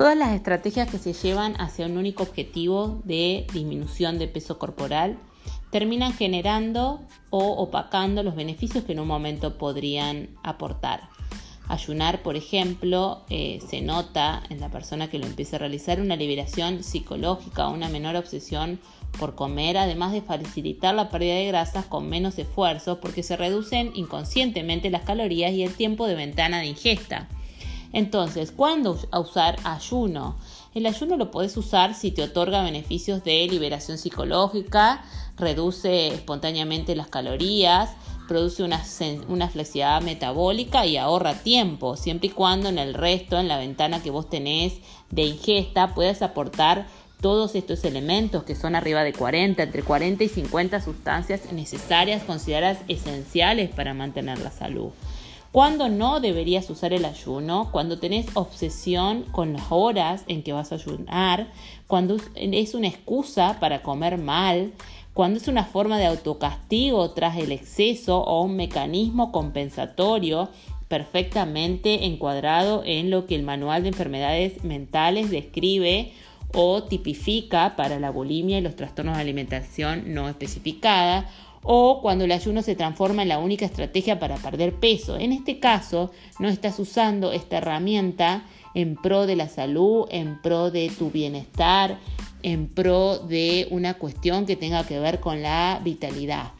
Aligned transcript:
Todas 0.00 0.16
las 0.16 0.32
estrategias 0.32 0.88
que 0.88 0.96
se 0.96 1.12
llevan 1.12 1.60
hacia 1.60 1.84
un 1.84 1.98
único 1.98 2.22
objetivo 2.22 3.02
de 3.04 3.46
disminución 3.52 4.18
de 4.18 4.28
peso 4.28 4.58
corporal 4.58 5.18
terminan 5.70 6.14
generando 6.14 7.02
o 7.28 7.56
opacando 7.62 8.22
los 8.22 8.34
beneficios 8.34 8.84
que 8.84 8.92
en 8.92 9.00
un 9.00 9.08
momento 9.08 9.58
podrían 9.58 10.30
aportar. 10.42 11.10
Ayunar, 11.68 12.22
por 12.22 12.36
ejemplo, 12.36 13.26
eh, 13.28 13.58
se 13.68 13.82
nota 13.82 14.42
en 14.48 14.60
la 14.60 14.70
persona 14.70 15.10
que 15.10 15.18
lo 15.18 15.26
empieza 15.26 15.56
a 15.56 15.58
realizar 15.58 16.00
una 16.00 16.16
liberación 16.16 16.82
psicológica, 16.82 17.68
una 17.68 17.90
menor 17.90 18.16
obsesión 18.16 18.80
por 19.18 19.34
comer, 19.34 19.76
además 19.76 20.12
de 20.12 20.22
facilitar 20.22 20.94
la 20.94 21.10
pérdida 21.10 21.34
de 21.34 21.48
grasas 21.48 21.84
con 21.84 22.08
menos 22.08 22.38
esfuerzo 22.38 23.02
porque 23.02 23.22
se 23.22 23.36
reducen 23.36 23.92
inconscientemente 23.94 24.88
las 24.88 25.02
calorías 25.02 25.52
y 25.52 25.62
el 25.62 25.74
tiempo 25.74 26.06
de 26.06 26.14
ventana 26.14 26.60
de 26.60 26.68
ingesta. 26.68 27.28
Entonces, 27.92 28.52
¿cuándo 28.52 28.98
usar 29.12 29.56
ayuno? 29.64 30.36
El 30.74 30.86
ayuno 30.86 31.16
lo 31.16 31.30
puedes 31.30 31.56
usar 31.56 31.94
si 31.94 32.12
te 32.12 32.22
otorga 32.22 32.62
beneficios 32.62 33.24
de 33.24 33.46
liberación 33.48 33.98
psicológica, 33.98 35.02
reduce 35.36 36.08
espontáneamente 36.08 36.94
las 36.94 37.08
calorías, 37.08 37.90
produce 38.28 38.62
una, 38.62 38.80
una, 39.26 39.48
flexibilidad 39.48 40.00
metabólica 40.02 40.86
y 40.86 40.96
ahorra 40.96 41.34
tiempo, 41.34 41.96
siempre 41.96 42.28
y 42.28 42.30
cuando 42.30 42.68
en 42.68 42.78
el 42.78 42.94
resto, 42.94 43.40
en 43.40 43.48
la 43.48 43.58
ventana 43.58 44.00
que 44.00 44.10
vos 44.10 44.30
tenés 44.30 44.74
de 45.10 45.22
ingesta, 45.22 45.94
puedas 45.94 46.22
aportar 46.22 46.86
todos 47.20 47.56
estos 47.56 47.84
elementos 47.84 48.44
que 48.44 48.54
son 48.54 48.76
arriba 48.76 49.02
de 49.02 49.12
40, 49.12 49.62
entre 49.62 49.82
40 49.82 50.22
y 50.22 50.28
50 50.28 50.80
sustancias 50.80 51.52
necesarias, 51.52 52.22
consideradas 52.22 52.78
esenciales 52.86 53.70
para 53.70 53.94
mantener 53.94 54.38
la 54.38 54.52
salud. 54.52 54.90
¿Cuándo 55.52 55.88
no 55.88 56.20
deberías 56.20 56.70
usar 56.70 56.92
el 56.92 57.04
ayuno? 57.04 57.70
Cuando 57.72 57.98
tenés 57.98 58.26
obsesión 58.34 59.24
con 59.32 59.52
las 59.52 59.64
horas 59.70 60.22
en 60.28 60.44
que 60.44 60.52
vas 60.52 60.70
a 60.70 60.76
ayunar, 60.76 61.48
cuando 61.88 62.18
es 62.36 62.74
una 62.74 62.86
excusa 62.86 63.58
para 63.58 63.82
comer 63.82 64.16
mal, 64.16 64.72
cuando 65.12 65.40
es 65.40 65.48
una 65.48 65.64
forma 65.64 65.98
de 65.98 66.06
autocastigo 66.06 67.10
tras 67.10 67.36
el 67.36 67.50
exceso 67.50 68.22
o 68.22 68.42
un 68.42 68.54
mecanismo 68.54 69.32
compensatorio 69.32 70.50
perfectamente 70.86 72.04
encuadrado 72.06 72.82
en 72.84 73.10
lo 73.10 73.26
que 73.26 73.34
el 73.34 73.42
manual 73.42 73.82
de 73.82 73.88
enfermedades 73.88 74.62
mentales 74.62 75.30
describe 75.30 76.12
o 76.54 76.84
tipifica 76.84 77.74
para 77.74 77.98
la 77.98 78.10
bulimia 78.10 78.58
y 78.58 78.62
los 78.62 78.76
trastornos 78.76 79.16
de 79.16 79.22
alimentación 79.22 80.14
no 80.14 80.28
especificada 80.28 81.28
o 81.62 82.00
cuando 82.00 82.24
el 82.24 82.32
ayuno 82.32 82.62
se 82.62 82.74
transforma 82.74 83.22
en 83.22 83.28
la 83.28 83.38
única 83.38 83.66
estrategia 83.66 84.18
para 84.18 84.36
perder 84.36 84.74
peso. 84.74 85.16
En 85.18 85.32
este 85.32 85.58
caso, 85.58 86.10
no 86.38 86.48
estás 86.48 86.78
usando 86.78 87.32
esta 87.32 87.58
herramienta 87.58 88.44
en 88.74 88.96
pro 88.96 89.26
de 89.26 89.36
la 89.36 89.48
salud, 89.48 90.06
en 90.10 90.40
pro 90.40 90.70
de 90.70 90.90
tu 90.90 91.10
bienestar, 91.10 91.98
en 92.42 92.68
pro 92.68 93.18
de 93.18 93.68
una 93.70 93.94
cuestión 93.94 94.46
que 94.46 94.56
tenga 94.56 94.86
que 94.86 94.98
ver 94.98 95.20
con 95.20 95.42
la 95.42 95.80
vitalidad. 95.84 96.52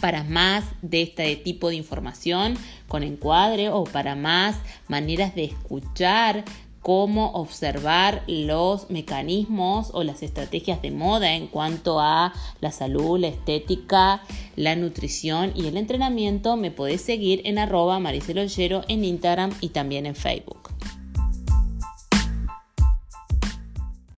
Para 0.00 0.22
más 0.22 0.64
de 0.82 1.02
este 1.02 1.34
tipo 1.36 1.70
de 1.70 1.76
información 1.76 2.56
con 2.88 3.02
encuadre 3.02 3.70
o 3.70 3.84
para 3.84 4.14
más 4.14 4.56
maneras 4.86 5.34
de 5.34 5.44
escuchar 5.44 6.44
cómo 6.84 7.30
observar 7.30 8.24
los 8.26 8.90
mecanismos 8.90 9.88
o 9.94 10.04
las 10.04 10.22
estrategias 10.22 10.82
de 10.82 10.90
moda 10.90 11.32
en 11.32 11.46
cuanto 11.46 11.98
a 11.98 12.34
la 12.60 12.72
salud, 12.72 13.18
la 13.18 13.28
estética, 13.28 14.20
la 14.54 14.76
nutrición 14.76 15.52
y 15.56 15.66
el 15.66 15.78
entrenamiento, 15.78 16.58
me 16.58 16.70
podés 16.70 17.00
seguir 17.00 17.40
en 17.44 17.58
arroba 17.58 17.98
en 17.98 19.04
Instagram 19.04 19.50
y 19.62 19.70
también 19.70 20.04
en 20.04 20.14
Facebook. 20.14 20.68